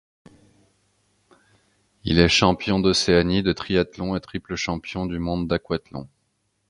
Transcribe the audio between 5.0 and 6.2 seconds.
du monde d'aquathlon.